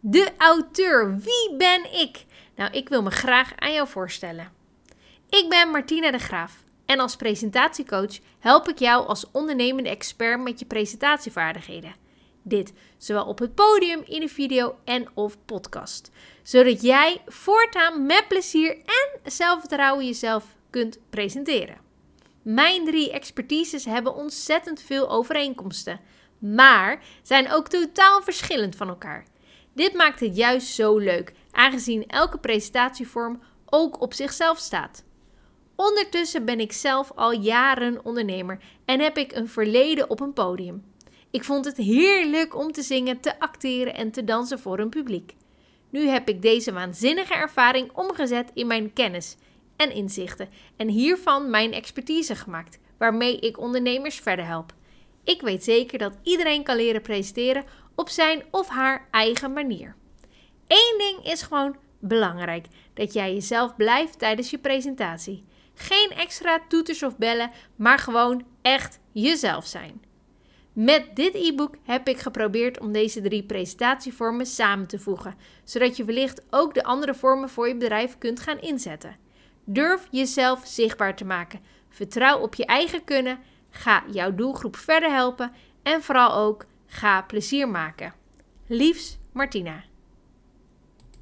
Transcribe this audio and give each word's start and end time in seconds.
De 0.00 0.32
auteur, 0.36 1.18
wie 1.18 1.56
ben 1.56 1.92
ik? 1.92 2.24
Nou, 2.56 2.72
ik 2.72 2.88
wil 2.88 3.02
me 3.02 3.10
graag 3.10 3.52
aan 3.56 3.72
jou 3.72 3.88
voorstellen. 3.88 4.52
Ik 5.28 5.46
ben 5.48 5.70
Martina 5.70 6.10
de 6.10 6.18
Graaf 6.18 6.64
en 6.86 6.98
als 6.98 7.16
presentatiecoach 7.16 8.18
help 8.38 8.68
ik 8.68 8.78
jou 8.78 9.06
als 9.06 9.30
ondernemende 9.32 9.88
expert 9.88 10.40
met 10.40 10.58
je 10.58 10.66
presentatievaardigheden. 10.66 11.94
Dit 12.42 12.72
zowel 12.98 13.24
op 13.24 13.38
het 13.38 13.54
podium, 13.54 14.02
in 14.04 14.22
een 14.22 14.28
video 14.28 14.76
en 14.84 15.08
of 15.14 15.36
podcast. 15.44 16.10
Zodat 16.42 16.82
jij 16.82 17.22
voortaan 17.26 18.06
met 18.06 18.24
plezier 18.28 18.76
en 18.76 19.32
zelfvertrouwen 19.32 20.06
jezelf 20.06 20.44
kunt 20.70 20.98
presenteren. 21.10 21.78
Mijn 22.42 22.84
drie 22.84 23.12
expertises 23.12 23.84
hebben 23.84 24.14
ontzettend 24.14 24.82
veel 24.82 25.10
overeenkomsten, 25.10 26.00
maar 26.38 27.02
zijn 27.22 27.52
ook 27.52 27.68
totaal 27.68 28.22
verschillend 28.22 28.76
van 28.76 28.88
elkaar. 28.88 29.24
Dit 29.78 29.94
maakt 29.94 30.20
het 30.20 30.36
juist 30.36 30.66
zo 30.66 30.98
leuk, 30.98 31.32
aangezien 31.50 32.06
elke 32.06 32.38
presentatievorm 32.38 33.40
ook 33.66 34.00
op 34.00 34.14
zichzelf 34.14 34.58
staat. 34.58 35.04
Ondertussen 35.76 36.44
ben 36.44 36.60
ik 36.60 36.72
zelf 36.72 37.12
al 37.14 37.32
jaren 37.32 38.04
ondernemer 38.04 38.58
en 38.84 39.00
heb 39.00 39.18
ik 39.18 39.32
een 39.32 39.48
verleden 39.48 40.10
op 40.10 40.20
een 40.20 40.32
podium. 40.32 40.84
Ik 41.30 41.44
vond 41.44 41.64
het 41.64 41.76
heerlijk 41.76 42.56
om 42.56 42.72
te 42.72 42.82
zingen, 42.82 43.20
te 43.20 43.40
acteren 43.40 43.94
en 43.94 44.10
te 44.10 44.24
dansen 44.24 44.58
voor 44.58 44.78
een 44.78 44.88
publiek. 44.88 45.34
Nu 45.90 46.06
heb 46.08 46.28
ik 46.28 46.42
deze 46.42 46.72
waanzinnige 46.72 47.34
ervaring 47.34 47.92
omgezet 47.92 48.50
in 48.54 48.66
mijn 48.66 48.92
kennis 48.92 49.36
en 49.76 49.92
inzichten 49.92 50.48
en 50.76 50.88
hiervan 50.88 51.50
mijn 51.50 51.72
expertise 51.72 52.34
gemaakt, 52.34 52.78
waarmee 52.96 53.38
ik 53.38 53.58
ondernemers 53.58 54.16
verder 54.20 54.46
help. 54.46 54.74
Ik 55.24 55.40
weet 55.40 55.64
zeker 55.64 55.98
dat 55.98 56.18
iedereen 56.22 56.62
kan 56.62 56.76
leren 56.76 57.02
presenteren 57.02 57.64
op 57.98 58.08
zijn 58.08 58.42
of 58.50 58.68
haar 58.68 59.08
eigen 59.10 59.52
manier. 59.52 59.94
Eén 60.66 60.94
ding 60.98 61.32
is 61.32 61.42
gewoon 61.42 61.76
belangrijk: 61.98 62.66
dat 62.94 63.12
jij 63.12 63.34
jezelf 63.34 63.76
blijft 63.76 64.18
tijdens 64.18 64.50
je 64.50 64.58
presentatie. 64.58 65.44
Geen 65.74 66.10
extra 66.10 66.60
toeters 66.68 67.02
of 67.02 67.16
bellen, 67.16 67.50
maar 67.76 67.98
gewoon 67.98 68.46
echt 68.62 68.98
jezelf 69.12 69.66
zijn. 69.66 70.02
Met 70.72 71.16
dit 71.16 71.34
e-book 71.34 71.74
heb 71.82 72.08
ik 72.08 72.18
geprobeerd 72.18 72.80
om 72.80 72.92
deze 72.92 73.20
drie 73.20 73.42
presentatievormen 73.42 74.46
samen 74.46 74.86
te 74.86 74.98
voegen, 74.98 75.34
zodat 75.64 75.96
je 75.96 76.04
wellicht 76.04 76.42
ook 76.50 76.74
de 76.74 76.84
andere 76.84 77.14
vormen 77.14 77.48
voor 77.48 77.68
je 77.68 77.76
bedrijf 77.76 78.18
kunt 78.18 78.40
gaan 78.40 78.60
inzetten. 78.60 79.16
Durf 79.64 80.08
jezelf 80.10 80.60
zichtbaar 80.64 81.16
te 81.16 81.24
maken. 81.24 81.60
Vertrouw 81.88 82.38
op 82.38 82.54
je 82.54 82.66
eigen 82.66 83.04
kunnen. 83.04 83.38
Ga 83.70 84.04
jouw 84.10 84.34
doelgroep 84.34 84.76
verder 84.76 85.10
helpen 85.10 85.52
en 85.82 86.02
vooral 86.02 86.34
ook 86.34 86.66
ga 86.88 87.22
plezier 87.22 87.68
maken. 87.68 88.14
Liefs, 88.66 89.18
Martina. 89.32 89.87